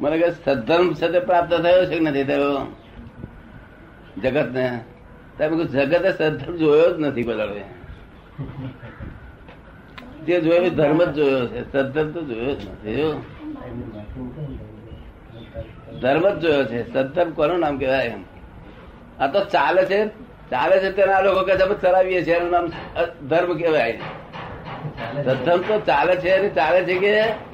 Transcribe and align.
મને 0.00 0.18
કે 0.18 0.30
સદ્ધર્મ 0.30 0.92
સાથે 0.92 1.20
પ્રાપ્ત 1.20 1.54
થયો 1.54 1.86
છે 1.86 1.94
કે 1.94 2.00
નથી 2.00 2.24
થયો? 2.24 2.76
જગત 4.22 4.48
ને 4.52 4.80
તમે 5.38 5.64
જગતે 5.64 6.10
સદ્ધર્મ 6.12 6.56
જોયો 6.56 6.96
જ 6.96 7.00
નથી 7.00 7.22
બદલવે. 7.22 7.64
જે 10.26 10.40
જોયો 10.40 10.70
ધર્મ 10.70 11.04
જ 11.04 11.12
જોયો 11.12 11.46
છે. 11.46 11.72
સદ્ધર્મ 11.72 12.12
તો 12.12 12.22
જોયો 12.22 12.54
જ 12.54 12.68
નથી. 12.68 13.22
ધર્મ 16.00 16.28
જ 16.28 16.38
જોયો 16.38 16.64
છે. 16.64 16.92
સદ્ધર્મ 16.92 17.30
કોનું 17.30 17.58
નામ 17.58 17.78
કહેવાય 17.78 18.04
એમ? 18.04 18.24
આ 19.20 19.26
તો 19.26 19.44
ચાલે 19.44 19.84
છે. 19.84 20.06
ચાલે 20.50 20.80
છે 20.80 20.92
તેના 20.92 21.20
લોકો 21.20 21.42
કે 21.42 21.52
અમે 21.52 21.74
ચલાવીએ 21.74 22.24
છીએ, 22.24 22.34
એનું 22.34 22.50
નામ 22.50 22.66
ધર્મ 23.28 23.58
કહેવાય. 23.58 23.98
સદ્ધર્મ 25.24 25.60
તો 25.60 25.80
ચાલે 25.80 26.16
છે, 26.16 26.30
અને 26.30 26.48
ચાલે 26.48 26.84
છે 26.84 26.98
કે 26.98 27.47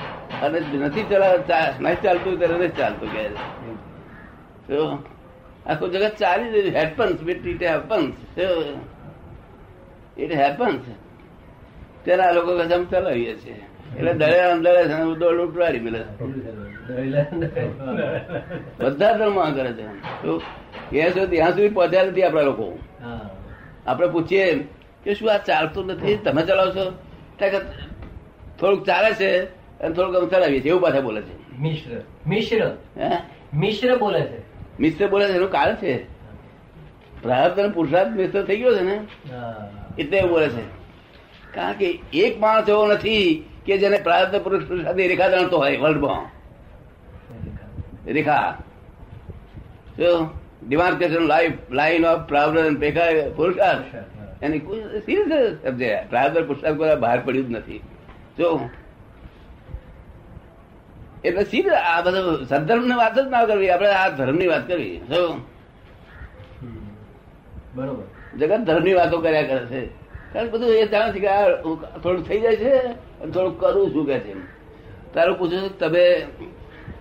અને 0.45 0.61
નથી 0.79 1.03
ચલા 1.03 1.37
ચા- 1.37 1.81
નથી 1.81 2.03
ચાલતું 2.03 2.39
ત્યારે 2.39 2.55
નથી 2.55 2.69
ચાલતું 2.69 3.13
કે. 3.13 3.29
આખું 5.67 5.91
જગત 5.91 6.13
ચાલી 6.19 6.63
જ 6.63 6.75
happens 6.75 7.21
beat 7.21 7.47
it 7.47 7.63
happens 7.63 8.39
it 10.19 10.33
happens 10.33 10.81
તેના 12.05 12.31
લોકો 12.31 12.59
કહે 12.59 12.85
ચલાવીએ 12.85 13.37
છીએ. 13.37 13.67
એટલે 13.97 14.13
દળે 14.13 14.41
અંદર 14.41 14.89
છે 14.89 15.19
દોડ 15.19 15.41
ઉઠવાડી 15.41 15.81
મળે 15.81 16.05
બધા 18.79 19.13
ધર્મ 19.13 19.55
કરે 19.55 19.73
છે. 19.73 19.87
તો 20.23 20.43
એ 20.93 21.11
સુધી 21.11 21.37
ત્યાં 21.37 21.51
સુધી 21.51 21.69
પહોંચ્યા 21.69 22.05
નથી 22.05 22.23
આપણા 22.23 22.43
લોકો. 22.43 22.79
આપણે 23.87 24.07
પૂછીએ 24.07 24.69
કે 25.05 25.15
શું 25.15 25.35
આ 25.35 25.39
ચાલતું 25.39 25.87
નથી? 25.87 26.17
તમે 26.17 26.43
ચલાવશો? 26.43 26.91
ત્યાં 27.37 27.53
થોડુંક 28.59 28.87
ચાલે 28.87 29.15
છે. 29.15 29.64
અને 29.81 29.95
થોડુંક 29.95 30.35
અમે 30.35 30.61
છીએ 30.61 30.69
એવું 30.69 30.81
પાછા 30.81 31.01
બોલે 31.01 31.23
છે. 31.23 31.61
મિશ્ર 31.61 31.91
મિશ્ર. 32.27 32.77
હે? 32.97 33.11
મિશ્ર 33.55 33.99
બોલે 33.99 34.21
છે. 34.21 34.39
મિશ્ર 34.81 35.09
બોલે 35.09 35.29
છે 35.29 35.33
એનું 35.33 35.51
કારણ 35.51 35.75
છે? 35.75 36.05
પ્રારબ્ધ 37.23 37.59
અને 37.59 37.69
પુરુષાર્થ 37.69 38.11
મિશ્ર 38.11 38.45
થઈ 38.45 38.57
ગયો 38.57 38.77
છે 38.77 38.83
ને? 38.83 39.01
એટલે 39.99 40.19
એવું 40.19 40.31
બોલે 40.31 40.49
છે. 40.49 40.63
કારણ 41.55 41.73
કે 41.73 42.01
એક 42.15 42.41
માણસ 42.41 42.69
એવો 42.69 42.87
નથી 42.87 43.45
કે 43.67 43.79
જેને 43.79 43.97
પ્રાર્થ 43.97 44.37
પુરુષ 44.37 44.65
પુરુષાર્થની 44.65 45.09
રેખા 45.09 45.29
જાણતો 45.29 45.59
હોય 45.59 45.77
વર્લ્ડમાં. 45.77 46.31
રેખા. 48.07 48.59
જો 49.99 50.31
ડિમાર્કેશન 50.69 51.21
લાઈફ 51.21 51.53
લાઈન 51.71 52.07
ઓફ 52.07 52.33
અને 52.33 52.71
રેખા 52.81 53.35
પુરુષાર્થ. 53.37 53.85
એની 54.43 54.59
કોઈ 54.59 54.81
સિરિયસ 54.81 55.57
સબ્જેક્ટ 55.65 56.11
પ્રાર્થ 56.11 56.39
પુરુષાર્થ 56.39 56.99
બહાર 56.99 57.21
પડ્યું 57.21 57.49
જ 57.49 57.51
નથી. 57.51 57.81
જો 58.39 58.69
એટલે 61.25 61.45
સીધા 61.45 61.77
આ 61.77 62.01
બધું 62.01 62.47
સદધર્મની 62.47 62.95
વાત 62.95 63.19
જ 63.19 63.29
ના 63.31 63.45
કરવી. 63.45 63.71
આપણે 63.71 63.89
આ 63.89 64.09
ધર્મની 64.09 64.47
વાત 64.47 64.69
કરવી. 64.69 65.01
બરોબર. 67.75 68.39
જગત 68.39 68.59
ધર્મની 68.59 68.95
વાતો 68.95 69.21
કર્યા 69.21 69.43
કરે 69.43 69.67
છે. 69.67 69.87
કારણ 70.33 70.51
બધું 70.51 70.69
એ 70.69 70.87
જાણે 70.87 71.13
છે 71.13 71.21
કે 71.21 71.29
આ 71.29 71.49
થોડું 72.03 72.29
થઈ 72.29 72.41
જાય 72.41 72.57
છે 72.57 72.77
અને 72.77 73.33
થોડું 73.33 73.61
કરું 73.61 73.95
છું 73.95 74.07
કે 74.07 74.19
છે 74.19 74.35
તારું 75.15 75.39
પૂછું 75.39 75.63
છું 75.63 75.79
તમે 75.79 76.27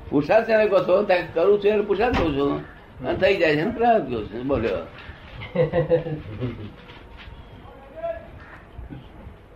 પુરસાદ 0.09 0.47
છે 0.47 0.67
કહો 0.67 0.79
છો? 0.79 1.03
ત્યાં 1.03 1.33
કરું 1.33 1.59
છું 1.59 1.71
એને 1.71 1.81
પુરસાદ 1.81 2.13
કહું 2.13 2.35
છું. 2.35 2.59
અને 3.07 3.17
થઈ 3.17 3.37
જાય 3.37 3.55
છે 3.55 3.65
પ્રાર્થ 3.65 4.03
કહું 4.03 4.33
છું. 4.33 4.47
બોલ્યો. 4.47 4.77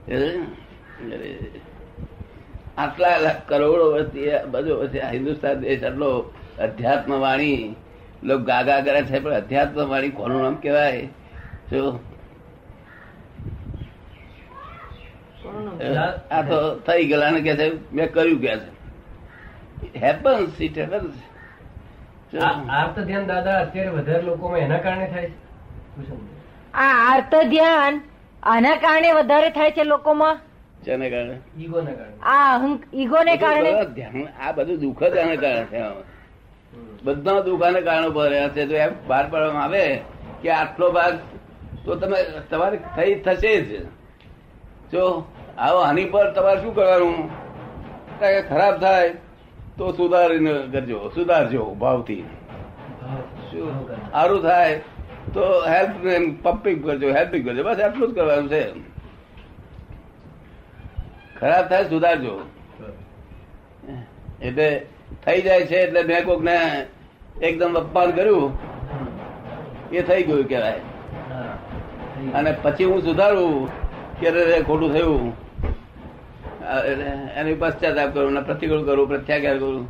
અરે, 0.07 0.39
આટલા 2.77 3.17
લાખ 3.25 3.39
કરોડો 3.49 3.85
વર્ષથી 3.93 4.39
બધો 4.53 4.73
હિન્દુસ્તાન 5.13 5.55
દેશ 5.61 5.83
આટલો 5.83 6.09
અધ્યાત્મ 6.65 7.11
વાણી 7.25 7.59
લોકો 8.23 8.43
ગાગા 8.49 8.81
કરે 8.87 9.01
છે 9.09 9.19
પણ 9.23 9.39
અધ્યાત્મ 9.41 9.89
વાણી 9.93 10.15
કોનું 10.19 10.41
નામ 10.43 10.55
કહેવાય? 10.55 11.07
જો 11.71 11.81
આ 16.31 16.41
તો 16.49 16.57
થઈ 16.87 17.03
ગયેલા 17.09 17.31
ને 17.35 17.41
કે 17.41 17.53
છે 17.59 17.67
મેં 17.93 18.07
કર્યું 18.13 18.39
કે 18.41 18.53
છે. 18.61 18.69
હેપન્સ 20.03 20.61
ઇટ 20.61 20.77
હેપન્સ 20.77 21.15
આ 22.41 22.53
આર્ત 22.79 22.97
ધ્યાન 22.99 23.27
દાદા 23.27 23.57
અત્યારે 23.65 23.91
વધારે 23.97 24.23
લોકોમાં 24.29 24.61
એના 24.65 24.81
કારણે 24.85 25.07
થાય 25.13 25.29
છે? 25.29 26.15
આ 26.73 26.95
આર્ત 27.11 27.33
ધ્યાન 27.53 27.95
આના 28.55 28.75
કારણે 28.85 29.09
વધારે 29.19 29.49
થાય 29.57 29.71
છે 29.71 29.83
લોકોમાં? 29.93 30.37
જેને 30.87 31.07
કારણે. 31.13 31.35
આ 32.33 32.43
અહંક 32.57 32.81
ઈગોને 32.93 33.33
કારણે? 33.43 33.71
આ 34.43 34.51
બધું 34.57 34.77
દુઃખ 34.83 35.03
જ 35.13 35.17
આને 35.23 35.35
કારણે 35.43 35.65
છે 35.71 35.79
બધા 37.05 37.39
દુઃખ 37.47 37.61
કારણે 37.87 38.07
ઊભા 38.09 38.29
રહ્યા 38.33 38.53
છે. 38.55 38.61
જો 38.69 38.75
એમ 38.85 38.93
બહાર 39.09 39.25
પાડવામાં 39.31 39.63
આવે 39.63 39.83
કે 40.41 40.49
આટલો 40.59 40.87
ભાગ 40.97 41.15
તો 41.85 41.91
તમે 42.01 42.17
તમારે 42.51 42.77
થઈ 42.95 43.13
થશે 43.25 43.53
જ. 43.67 43.69
જો 44.91 45.03
આવો 45.67 45.79
આની 45.85 46.09
પર 46.13 46.27
તમારે 46.35 46.59
શું 46.63 46.73
કરવાનું? 46.79 47.17
ખરાબ 48.49 48.75
થાય 48.83 49.09
તો 49.77 49.85
સુધારીને 49.97 50.53
કરજો 50.73 50.99
સુધારજો 51.15 51.63
ભાવથી. 51.81 52.25
શું 53.49 53.65
સારું 54.11 54.41
થાય 54.45 54.75
તો 55.33 55.43
હેલ્પ 55.73 55.93
પમ્પિંગ 56.43 56.79
કરજો 56.85 57.07
હેલ્પિંગ 57.17 57.43
કરજો. 57.47 57.61
બસ 57.67 57.79
એટલું 57.87 58.07
જ 58.11 58.13
કરવાનું 58.19 58.49
છે. 58.53 58.63
ખરાબ 61.39 61.65
થાય 61.69 61.85
સુધારજો. 61.85 62.33
એટલે 64.41 64.67
થઈ 65.25 65.41
જાય 65.41 65.63
છે 65.69 65.77
એટલે 65.85 66.01
મેં 66.03 66.21
કોક 66.25 66.41
ને 66.43 66.57
એકદમ 67.41 67.73
અપમાન 67.81 68.09
કર્યું. 68.11 68.45
એ 69.91 70.01
થઈ 70.01 70.23
ગયું 70.23 70.45
કેવાય 70.51 70.81
અને 72.33 72.51
પછી 72.61 72.87
હું 72.91 73.01
સુધારું 73.01 73.53
કે 74.19 74.29
ખોટું 74.67 74.89
થયું. 74.93 75.25
એની 77.39 77.57
પશ્ચાતાપ 77.61 78.09
કરું 78.13 78.33
ને 78.33 78.41
પ્રતિકૂળ 78.41 78.83
કરું 78.87 79.07
પ્રત્યાઘાત 79.07 79.57
કરું. 79.59 79.85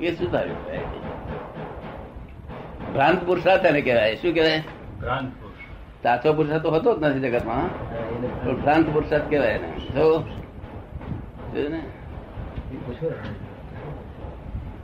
એ 0.00 0.08
સુધાર્યું 0.12 0.60
ભ્રાંત 2.92 3.20
પુરુષાર્થ 3.26 3.64
એને 3.70 3.80
કહેવાય. 3.86 4.14
શું 4.16 4.32
કહેવાય? 4.34 4.60
સાચો 6.02 6.28
પુરુષાર્થ. 6.32 6.64
તો 6.64 6.70
હતો 6.74 6.90
જ 6.94 7.02
નથી 7.02 7.22
જગતમાં. 7.24 7.66
ભ્રાંત 8.62 8.86
પુરુષાર્થ 8.94 9.26
કહેવાય 9.30 9.58
જો 9.58 9.62
ને 9.62 9.68
ને. 9.68 9.70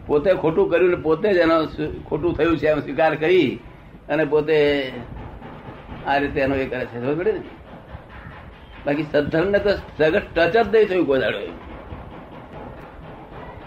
પોતે 0.07 0.35
ખોટું 0.35 0.71
કર્યું 0.71 0.91
ને 0.91 0.97
પોતે 0.97 1.33
જ 1.33 1.37
એનો 1.37 1.67
ખોટું 2.09 2.35
થયું 2.35 2.59
છે 2.59 2.67
એમ 2.67 2.81
સ્વીકાર 2.81 3.15
કરી 3.15 3.59
અને 4.09 4.25
પોતે 4.25 4.57
આ 6.07 6.17
રીતે 6.17 6.41
એનો 6.41 6.55
એ 6.55 6.67
કરે 6.67 6.85
છે. 6.85 7.01
ખબર 7.01 7.15
પડી 7.15 7.33
ને? 7.33 7.43
બાકી 8.87 9.03
સદ્ધર્મ 9.03 9.51
ને 9.51 9.59
તો 9.59 9.71
સગત 9.71 10.23
ટચ 10.35 10.57
જ 10.57 10.77
નહીં 10.77 10.89
થયું 10.89 11.07
ગોદાડો 11.07 11.39
દાડો 11.39 11.53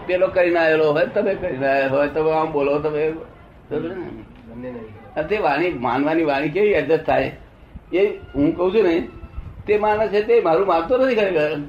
પેલો 0.06 0.26
કરીને 0.26 0.58
આવેલો 0.58 0.92
હોય 0.92 1.06
તમે 1.06 1.34
કરીને 1.34 1.66
આવેલો 1.68 1.96
હોય 1.96 2.08
તમે 2.08 2.32
આમ 2.32 2.52
બોલો 2.52 2.78
તમે 2.78 3.12
તે 5.28 5.38
વાણી 5.38 5.72
માનવાની 5.72 6.24
વાણી 6.24 6.48
કેવી 6.48 6.68
એડજસ્ટ 6.68 7.06
થાય? 7.06 7.36
એ 7.92 8.06
હું 8.34 8.56
કઉ 8.56 8.70
છું 8.74 8.82
ને 8.82 9.08
તે 9.66 9.78
માણસ 9.78 10.10
છે 10.10 10.22
તે 10.22 10.40
મારું 10.40 10.66
માનતો 10.66 10.98
નથી 10.98 11.14
ખરેખર. 11.14 11.60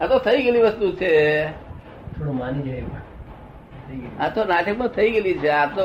આ 0.00 0.06
તો 0.06 0.18
થઈ 0.18 0.42
ગયેલી 0.42 0.62
વસ્તુ 0.62 0.92
છે. 0.92 1.44
થોડું 1.48 2.36
માની 2.38 2.62
જાય 2.62 2.80
થઈ 2.80 4.00
આ 4.20 4.28
તો 4.28 4.44
નાટકમાં 4.44 4.88
થઈ 4.88 5.10
ગયેલી 5.10 5.34
છે. 5.34 5.48
આ 5.48 5.66
તો 5.66 5.82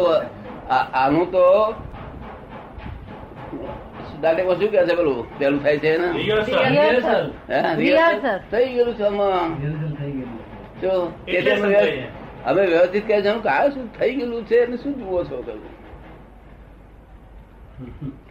આનું 0.94 1.31
તો 1.31 1.73
નાટકમાં 4.21 4.55
શું 4.55 4.69
કે 4.69 4.85
છે 4.85 4.95
પેલું? 4.95 5.39
પેલું 5.39 5.63
થાય 5.63 5.77
છે 5.77 5.97
ને. 5.97 6.07
થઈ 8.51 8.73
ગયેલું 8.73 8.95
છે 8.95 9.03
આમાં. 9.03 9.61
એટલે 11.27 12.03
અમે 12.45 12.65
વ્યવસ્થિત- 12.65 13.07
કહે 13.07 13.21
છે 13.21 13.27
એનું 13.27 13.44
શું 13.74 14.00
થઈ 14.00 14.15
ગયેલું 14.15 14.45
છે 14.45 14.65
અને 14.65 14.77
શું 14.77 14.94
જુઓ 14.94 15.24
છો 15.24 15.41
કહ્યું 15.41 15.63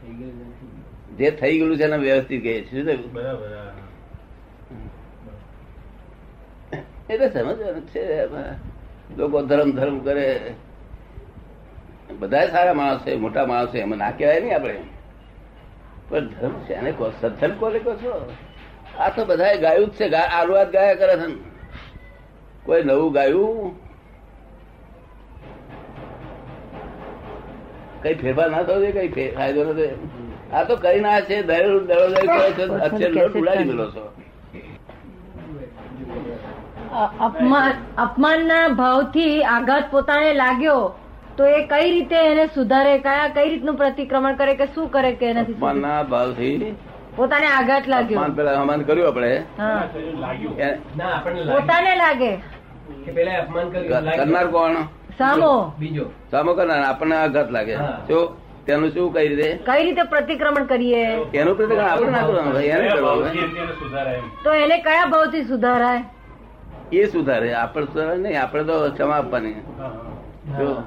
થઈ 0.03 0.15
ગયેલું 0.15 0.49
નથી. 0.49 0.83
જે 1.17 1.31
થઈ 1.31 1.59
ગયેલું 1.59 1.77
છે 1.77 1.83
એને 1.83 1.97
વ્યવસ્થિત 1.97 2.43
કહે 2.43 2.61
છે. 2.61 2.71
શું 2.71 2.87
થયું? 2.87 3.15
એટલે 7.11 7.27
સમજવાનું 7.29 7.85
છે 7.93 8.03
લોકો 9.19 9.39
ધર્મ 9.43 9.71
ધર્મ 9.79 9.99
કરે. 9.99 10.29
બધા 12.21 12.47
સારા 12.47 12.75
માણસ 12.75 13.03
છે 13.05 13.17
મોટા 13.17 13.47
માણસ 13.47 13.71
છે 13.73 13.79
એમાં 13.81 13.99
ના 13.99 14.11
કહેવાય 14.11 14.41
નહીં 14.41 14.55
આપણે. 14.55 14.83
પણ 16.09 16.27
ધર્મ 16.27 16.55
છે 16.67 16.73
એને 16.75 16.91
કહો 16.93 17.07
સત્સંગ 17.21 17.55
કોને 17.61 17.79
કહો 17.79 17.93
છો? 18.03 18.15
આ 18.99 19.11
તો 19.11 19.25
બધા 19.25 19.55
ગાયું 19.65 19.91
જ 19.91 19.93
છે 19.99 20.07
આલુઆત 20.17 20.69
ગાયા 20.73 21.01
કરે 21.03 21.15
છે 21.21 21.29
કોઈ 22.65 22.83
નવું 22.83 23.13
ગાયું? 23.13 23.71
કઈ 28.03 28.15
ફેરફાર 28.15 28.49
ના 28.51 28.63
થયો 28.63 28.91
કઈ 28.97 29.31
ફાયદો 29.37 29.61
નથી. 29.65 29.95
આ 30.53 30.65
તો 30.65 30.75
કરી 30.77 31.01
ના 31.01 31.21
છે 31.29 31.37
દરેક 31.43 31.87
દરરોજ 31.91 32.15
અક્ષર 32.87 33.39
ઉડાડી 33.39 33.69
મેલો 33.71 33.87
છો. 33.95 34.05
અપમાન 36.99 37.73
અપમાનના 37.99 38.69
ભાવથી 38.69 39.43
આઘાત 39.43 39.91
પોતાને 39.91 40.35
લાગ્યો 40.35 40.95
તો 41.37 41.47
એ 41.47 41.67
કઈ 41.67 41.91
રીતે 41.91 42.17
એને 42.17 42.47
સુધારે? 42.47 42.99
કયા 42.99 43.29
કઈ 43.29 43.49
રીતનું 43.49 43.75
પ્રતિક્રમણ 43.75 44.35
કરે 44.35 44.55
કે 44.55 44.67
શું 44.67 44.89
કરે 44.89 45.13
કે 45.13 45.27
એનાથી? 45.27 45.53
અપમાનના 45.53 46.03
ભાવથી 46.03 46.77
પોતાને 47.17 47.47
આઘાત 47.47 47.89
લાગ્યો. 47.89 48.21
અપમાન 48.21 48.37
પેલા 48.37 48.61
અપમાન 48.61 48.83
કર્યું 48.83 49.09
આપણે. 49.09 49.37
હા. 49.37 49.89
એ- 50.59 50.75
ના 50.97 51.05
આપણને 51.11 51.45
લાગે 51.45 51.61
પોતાને 51.61 51.97
લાગે. 51.97 52.37
કે 53.05 53.13
પેલા 53.13 53.33
અપમાન 53.33 53.71
કર્યું 53.71 54.03
લાગ્યું. 54.03 54.17
કરનાર 54.17 54.47
કોણ? 54.47 54.75
સામો. 55.19 55.73
બીજો. 55.79 56.05
સામો 56.31 56.55
કરનાર 56.55 56.83
આપણને 56.83 57.17
આઘાત 57.17 57.51
લાગે. 57.51 57.77
જો 58.09 58.37
તેનું 58.67 58.91
શું 58.91 59.15
કઈ 59.15 59.29
રીતે? 59.29 59.59
કઈ 59.67 59.85
રીતે 59.85 60.03
પ્રતિક્રમણ 60.03 60.65
કરીએ? 60.65 61.07
એનું 61.07 61.57
પ્રતિક્રમણ 61.57 61.91
આપણે 61.91 62.11
ના 62.11 62.27
કરવાનું 62.27 62.61
એને 62.61 62.89
કરવાનું. 62.89 64.43
તો 64.45 64.53
એને 64.53 64.79
કયા 64.79 65.07
ભાવથી 65.07 65.43
સુધારાય? 65.43 66.05
એ 66.93 67.05
સુધારે. 67.07 67.55
આપણે 67.55 68.17
નહીં 68.17 68.43
આપણે 68.43 68.65
તો 68.65 68.91
ક્ષમા 68.91 69.17
આપવાની. 69.17 69.53
જો. 70.59 70.83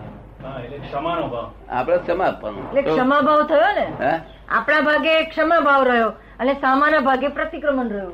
આપણે 1.69 1.97
ક્ષમા 1.97 2.25
આપવાનું. 2.25 2.63
એટલે 2.69 2.81
ક્ષમા 2.81 3.21
ભાવ 3.21 3.43
થયો 3.43 3.71
ને? 3.75 3.87
આપણા 4.49 4.81
ભાગે 4.81 5.23
ક્ષમા 5.23 5.59
ભાવ 5.59 5.83
રહ્યો 5.83 6.09
અને 6.39 6.53
સામાના 6.53 6.99
ભાગે 6.99 7.27
પ્રતિક્રમણ 7.27 7.89
રહ્યું. 7.89 8.13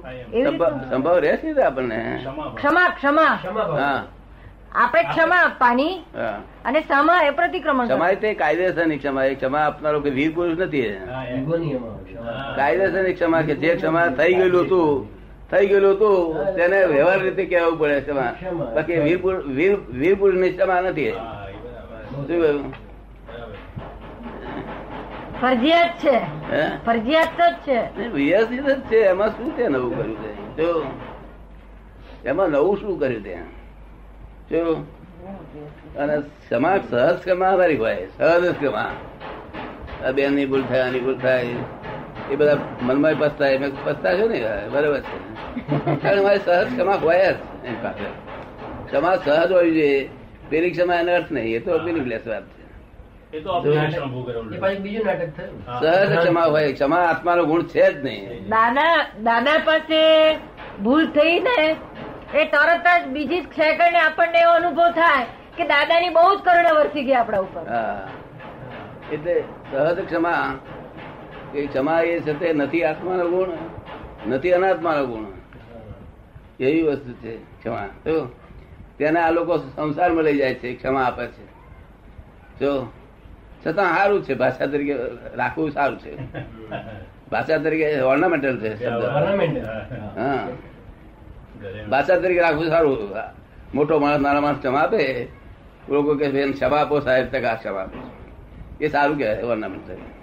સંભવ 0.90 1.18
રહેશે 1.18 1.54
ને 1.54 1.64
આપણને? 1.64 2.26
ક્ષમા 2.56 2.88
ક્ષમા. 2.90 3.26
હા. 3.82 4.04
આપણે 4.76 5.04
ક્ષમા 5.04 5.36
આપવાની 5.36 5.94
અને 6.66 6.82
ક્ષમા 6.82 7.22
એ 7.22 7.30
પ્રતિક્રમણ 7.30 7.88
ક્ષમા. 7.88 8.12
તે 8.14 8.34
કાયદેસરની 8.34 8.98
ક્ષમા 8.98 9.24
એ 9.24 9.36
ક્ષમા 9.36 9.60
આપનારો 9.60 10.00
કે 10.00 10.10
વીર 10.10 10.32
પુરુષ 10.36 10.58
નથી. 10.58 10.82
કાયદેસરની 12.56 13.14
ક્ષમા 13.14 13.42
કે 13.42 13.56
જે 13.56 13.76
ક્ષમા 13.76 14.08
થઈ 14.08 14.34
ગયેલું 14.34 14.66
હતું 14.66 15.19
થઈ 15.50 15.68
ગયેલું 15.68 15.96
હતું 15.96 16.18
તેને 16.56 16.78
વ્યવહાર 16.88 17.20
રીતે 17.22 17.44
કહેવું 17.46 17.76
પડે 17.80 17.98
ક્ષમા. 18.02 18.32
બાકી 18.76 19.00
વીરપુર 19.00 19.36
પુરુષ 19.36 19.56
વીર 19.58 19.74
વીર 19.92 20.16
પુરુષની 20.20 20.52
ક્ષમા 20.54 20.82
નથી 20.82 21.08
એ. 21.08 21.14
હા, 21.14 21.48
એ 21.48 21.56
બરાબર. 21.56 22.02
શું 22.08 22.24
કહ્યું? 22.28 22.64
બરાબર. 23.28 23.60
ફરજિયાત 25.42 25.94
છે 26.02 26.16
ફરજિયાત 26.86 27.38
જ 27.38 27.42
છે 27.66 27.78
વ્યવસ્થિત 28.14 28.66
જ 28.68 28.82
છે 28.90 29.00
એમાં 29.10 29.32
શું 29.36 29.50
છે 29.56 29.66
નવું 29.70 29.92
કર્યું 29.92 30.18
છે 30.22 30.32
જો 30.58 30.70
એમાં 32.24 32.52
નવું 32.52 32.76
શું 32.80 33.00
કર્યું 33.00 33.24
તે 33.24 33.36
જો 34.52 34.62
અને 35.98 36.16
સમાજ 36.50 36.82
સહજ 36.84 37.20
ક્ષમા 37.20 37.52
અમારી 37.54 37.78
હોય 37.78 38.08
સહજ 38.18 38.54
ક્ષમા 38.54 38.92
આ 40.06 40.12
બેનની 40.14 40.48
ભૂલ 40.48 40.64
થાય 40.64 40.84
આની 40.86 41.02
ભૂલ 41.02 41.18
થાય 41.18 41.58
એ 42.32 42.36
બધા 42.36 42.58
મનમાં 42.82 43.16
પસ્તાય 43.20 43.54
એમ 43.54 43.64
પસ્તા 43.86 44.14
છો 44.20 44.28
ને 44.28 44.40
બરોબર 44.72 45.00
છે. 45.00 45.18
કારણ 45.96 46.24
મારે 46.24 46.38
સહજ 46.38 46.68
ક્ષમા 46.76 46.96
હોય 46.96 47.34
જ 47.34 47.66
એમ 47.66 47.84
પાસે 47.84 48.08
ક્ષમા 48.86 49.16
સહજ 49.16 49.52
હોવી 49.52 49.74
જોઈએ. 49.74 50.10
પેલી 50.50 50.72
ક્ષમા 50.72 50.96
એનો 50.96 51.16
અર્થ 51.16 51.32
નહીં. 51.32 51.56
એ 51.56 51.60
તો 51.60 51.80
પેલી 51.80 52.00
લેસ 52.00 52.28
વાત 52.28 52.44
છે. 52.44 53.38
એ 53.38 53.40
તો 53.40 53.50
આપણે 53.52 53.76
લક્ષણ 53.76 54.06
ઉભું 54.06 54.26
કરેલું. 54.26 54.54
એ 54.54 54.60
પાછું 54.60 54.84
બીજું 54.84 55.06
નાટક 55.06 55.36
થયું. 55.38 55.64
હા. 55.68 55.80
સહજ 55.80 56.18
ક્ષમા 56.18 56.44
હોય. 56.44 56.74
ક્ષમા 56.74 57.02
આત્માનો 57.10 57.44
ગુણ 57.46 57.64
છે 57.64 57.94
જ 57.94 58.06
નહીં. 58.06 58.48
દાદા 58.50 58.96
દાદા 59.24 59.58
પાસે 59.66 60.02
ભૂલ 60.84 61.06
થઈ 61.08 61.40
ને 61.40 61.76
એ 62.34 62.46
તરત 62.46 62.88
જ 63.04 63.08
બીજી 63.08 63.42
જ 63.42 63.46
આપણને 64.06 64.40
એવો 64.40 64.52
અનુભવ 64.52 64.90
થાય 64.92 65.26
કે 65.58 65.64
દાદાની 65.64 66.10
બહુ 66.10 66.36
જ 66.36 66.40
કરુણા 66.40 66.72
વરસી 66.72 67.04
ગઈ 67.04 67.14
આપણા 67.14 67.40
ઉપર. 67.40 67.64
એટલે 69.12 69.44
સહજ 69.72 70.06
ક્ષમા 70.06 70.42
એ 71.54 71.68
ક્ષમા 71.68 72.02
એ 72.04 72.22
છે 72.22 72.34
તે 72.34 72.54
નથી 72.54 72.84
આત્માનો 72.84 73.26
ગુણ 73.30 73.52
નથી 74.28 74.54
અનાત્માનો 74.54 75.06
ગુણ. 75.06 75.26
એવી 76.60 76.84
વસ્તુ 76.84 77.12
છે 77.22 77.32
ક્ષમા. 77.60 77.90
તો 78.04 78.14
તેને 78.98 79.20
આ 79.20 79.32
લોકો 79.32 79.58
સંસારમાં 79.58 80.26
લઈ 80.26 80.38
જાય 80.38 80.56
છે 80.56 80.76
ક્ષમા 80.76 81.06
આપે 81.06 81.26
છે. 81.28 81.44
જો 82.60 82.72
છતાં 83.62 83.96
સારું 83.96 84.22
છે 84.24 84.34
ભાષા 84.36 84.68
તરીકે 84.68 84.96
રાખવું 85.36 85.72
સારું 85.72 86.00
છે. 86.00 86.12
ભાષા 87.32 87.60
તરીકે 87.60 88.02
ઓર્નામેન્ટલ 88.04 88.58
છે 88.60 88.70
શબ્દ. 88.78 89.04
હા. 90.18 90.48
ભાષા 91.90 92.18
તરીકે 92.18 92.42
રાખવું 92.42 92.70
સારું. 92.70 92.98
મોટો 93.74 94.00
માણસ 94.00 94.22
નાના 94.22 94.42
માણસ 94.42 94.60
ક્ષમા 94.60 94.82
આપે 94.82 95.28
લોકો 95.90 96.16
કે 96.16 96.26
ક્ષમા 96.52 96.80
આપો 96.80 97.02
સાહેબ 97.02 97.28
તક 97.32 97.46
આ 97.46 97.56
ક્ષમા 97.56 97.82
આપો 97.82 98.00
એ 98.80 98.90
સારું 98.90 99.18
કહેવાય 99.18 99.46
ઓર્નામેન્ટ 99.46 99.86
તરીકે 99.88 100.18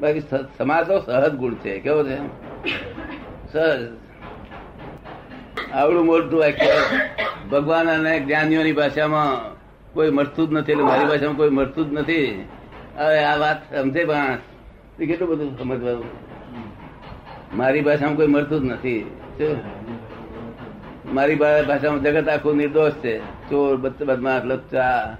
બાકી 0.00 0.20
સમાજ 0.58 0.86
તો 0.86 0.98
સહજ 0.98 1.34
ગુણ 1.34 1.54
છે. 1.54 1.80
કેવો 1.80 2.04
છે? 2.04 2.16
સહજ. 3.52 3.88
આવડું 5.72 6.06
મોટું 6.06 6.40
વાક્ય 6.40 6.66
ભગવાન 7.52 7.90
અને 7.90 8.20
જ્ઞાનીઓની 8.20 8.72
ભાષામાં 8.72 9.54
કોઈ 9.92 10.10
મળતું 10.10 10.48
જ 10.48 10.52
નથી, 10.52 10.72
એટલે 10.72 10.84
મારી 10.84 11.04
ભાષામાં 11.04 11.36
કોઈ 11.36 11.50
મળતું 11.50 11.90
જ 11.90 11.92
નથી. 11.92 12.48
હવે 12.96 13.24
આ 13.24 13.36
વાત 13.36 13.74
સમજે 13.74 14.04
પણ. 14.04 14.36
કેટલું 14.98 15.28
બધું 15.28 15.58
સમજવાનું? 15.58 16.04
મારી 17.56 17.80
ભાષામાં 17.80 18.16
કોઈ 18.16 18.26
મળતું 18.26 18.60
જ 18.60 18.64
નથી. 18.64 19.10
મારી 21.06 21.34
ભાષામાં 21.34 22.02
જગત 22.02 22.28
આખું 22.28 22.56
નિર્દોષ 22.56 22.92
છે. 22.92 23.18
ચોર 23.18 23.76
બદ- 23.76 24.04
બદમાશ 24.04 24.42
લચ્ચા 24.44 25.16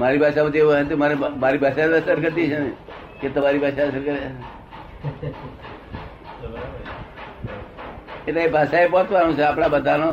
મારી 0.00 0.20
ભાષામાં 0.22 0.52
જેવું 0.54 0.72
હોય 0.72 0.96
મારે 1.42 1.58
ભાષા 1.64 1.86
અસર 2.00 2.18
કરતી 2.24 2.48
છે 2.50 2.58
ને, 2.64 2.70
કે 3.20 3.26
તમારી 3.34 3.62
ભાષા 3.64 3.86
અસર 3.90 4.02
કરે? 4.06 4.18
એટલે 8.26 8.40
એ 8.44 8.50
ભાષાએ 8.56 8.86
પહોંચવાનું 8.92 9.34
છે, 9.38 9.42
આપણા 9.46 9.72
બધાનો 9.74 10.08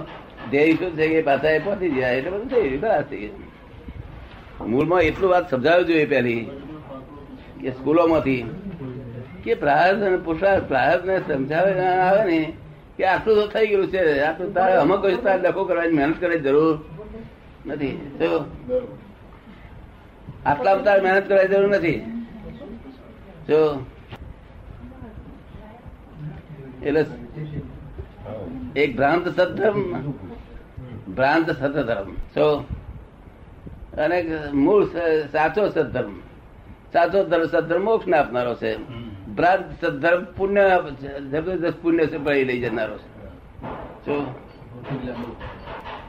ધ્યેય 0.51 0.77
શું 0.79 0.91
છે 0.97 1.05
એ 1.19 1.21
ભાષાએ 1.27 1.59
પહોંચી 1.65 1.91
જાય, 1.97 2.15
એટલે 2.19 2.31
બધું 2.31 2.49
થઈ 2.53 2.65
ગયું 2.69 2.81
બરાબર 2.83 3.05
થઈ 3.09 3.21
ગયું. 3.23 3.37
મૂળમાં 4.71 5.01
એટલું 5.09 5.29
વાત 5.33 5.45
સમજાવવી 5.51 5.87
જોઈએ 5.89 6.07
પહેલી, 6.13 6.43
કે 7.61 7.69
સ્કૂલોમાંથી, 7.77 8.43
કે 9.43 9.51
પ્રાર્થ 9.63 10.01
અને 10.07 10.17
પુરુષાર્થ 10.25 10.65
પ્રાર્થ 10.71 11.03
ને 11.09 11.15
સમજાવે 11.27 11.71
આવે 11.87 12.23
ને, 12.31 12.39
કે 12.97 13.03
આટલું 13.11 13.35
તો 13.39 13.45
થઈ 13.53 13.67
ગયું 13.71 13.87
છે, 13.93 14.01
આટલું 14.29 14.49
તારે 14.57 14.73
અમુક 14.85 15.05
તારે 15.27 15.39
ડખો 15.43 15.61
કરવાની 15.69 15.97
મહેનત 15.99 16.17
કરવાની 16.21 16.45
જરૂર 16.47 16.75
નથી 17.65 17.95
જો 18.19 18.29
આટલા 20.45 20.75
તારે 20.75 21.01
મહેનત 21.01 21.27
કરવાની 21.27 21.47
જરૂર 21.47 21.69
નથી. 21.69 21.99
જો. 23.47 23.85
એટલે 26.83 27.05
એક 28.75 28.95
ભ્રાંત 28.95 29.27
સત્ધર્મ 29.27 30.11
ભ્રાંત 31.15 31.51
સતધર્મ 31.51 32.13
જો. 32.13 32.65
અને 33.97 34.37
મૂળ 34.53 34.85
સાચો 35.31 35.69
સત્ધર્મ 35.69 36.19
સાચો 36.93 37.23
ધર્મ 37.23 37.43
સત્ધર્મ 37.43 37.85
મોક્ષ 37.85 38.07
ને 38.07 38.17
આપનારો 38.17 38.55
છે. 38.55 38.77
ભ્રાંત 39.27 39.85
સત્ધર્મ 39.85 40.23
પુણ્ય, 40.23 40.81
જબરદસ્ત 41.31 41.77
પુણ્ય 41.81 42.05
છે 42.05 42.17
પડી 42.17 42.43
લઈ 42.43 42.61
જનારો 42.61 42.97
છે. 42.97 43.19
જો. 44.05 44.35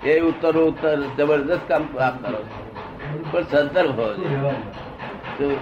એ 0.05 0.21
ઉત્તર 0.21 0.57
ઉત્તર 0.57 1.03
જબરદસ્ત 1.19 1.61
કામ 1.69 1.89
આપનારો 1.99 2.39
છે. 2.39 2.70
પણ 3.33 3.45
સત્ધર્મ 3.45 3.93
હોવો 3.93 4.13
જોઈએ. 5.39 5.61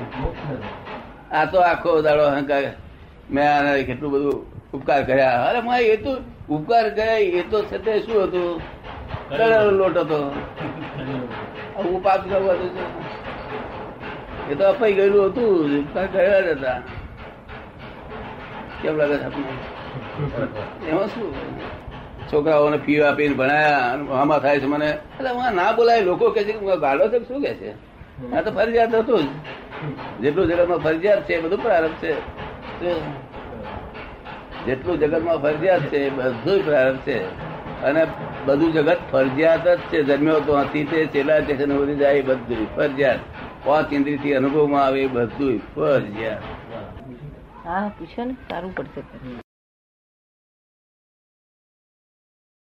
આ 1.32 1.44
તો 1.46 1.58
આખો 1.60 2.02
દાડો 2.02 2.24
અહંકાર 2.26 2.64
મેં 3.30 3.46
આને 3.46 3.84
કેટલું 3.84 4.10
બધું 4.10 4.36
ઉપકાર 4.72 5.00
કર્યા. 5.06 5.38
અરે 5.48 5.60
માં 5.60 5.80
એ 5.82 5.96
તો 5.96 6.12
ઉપકાર 6.48 6.84
કર્યા 6.90 7.18
એ 7.40 7.42
તો 7.50 7.62
છે 7.62 7.78
તે 7.78 7.92
શું 8.00 8.22
હતું? 8.22 8.62
કરેલો 9.28 9.70
લોટ 9.70 9.96
હતો. 9.96 10.18
હું 11.76 12.02
પાપ 12.02 12.22
કરવું 12.24 12.56
હતું 12.56 12.72
એ 14.50 14.54
તો 14.54 14.64
અપાઈ 14.68 14.94
ગયેલું 14.94 15.30
હતું 15.30 15.78
ઉપકાર 15.80 16.06
કર્યા 16.08 16.42
જ 16.42 16.54
હતા. 16.54 16.78
કેમ 18.82 18.96
લાગે 18.96 19.16
છે 19.18 19.24
આપને 19.24 19.44
એમાં 20.88 21.08
શું? 21.08 21.32
છોકરાઓને 22.32 22.76
ફી 22.76 23.00
આપીને 23.00 23.35
ભણાયા 23.35 23.99
આમાં 24.20 24.38
થાય 24.38 24.61
છે 24.61 24.66
મને. 24.66 24.88
એટલે 24.88 25.30
હું 25.30 25.54
ના 25.54 25.73
બોલાય, 25.73 26.00
લોકો 26.00 26.30
કે 26.30 26.44
છે 26.44 26.76
ગાળો 26.80 27.08
છે, 27.08 27.18
શું 27.28 27.42
કે 27.42 27.54
છે? 27.54 27.70
આ 28.37 28.40
તો 28.40 28.50
ફરજિયાત 28.50 28.94
હતું 28.94 29.23
જ. 29.23 29.28
જેટલું 30.20 30.47
જગતમાં 30.47 30.78
ફરજિયાત 30.78 31.28
છે 31.28 31.40
બધું 31.40 31.62
પ્રારંભ 31.62 31.99
છે. 32.02 32.12
જેટલું 34.66 34.99
જગતમાં 34.99 35.37
ફરજિયાત 35.37 35.80
છે 35.80 36.11
બધું 36.11 36.64
પ્રારંભ 36.64 36.99
છે. 36.99 37.18
અને 37.82 38.06
બધું 38.47 38.73
જગત 38.73 38.97
ફરજિયાત 39.12 39.68
જ 39.68 39.78
છે. 39.78 40.02
જન્મ્યો 40.02 40.40
તો 40.40 40.58
હતી 40.58 40.85
તે 40.85 41.06
છેલ્લા 41.06 41.40
સ્ટેશન 41.40 41.76
સુધી 41.76 41.94
જાય 41.94 42.23
બધું 42.23 42.76
ફરજિયાત. 42.76 43.18
પાંચ 43.64 43.92
ઇન્દ્રિયથી 43.92 44.35
અનુભવમાં 44.35 44.85
આવે 44.85 45.06
બધું 45.06 45.61
ફરજિયાત. 45.76 46.42
હા, 47.66 47.90
પૂછો 47.99 48.25
ને, 48.25 48.32
સારું 48.32 48.75
પડશે. 48.76 49.02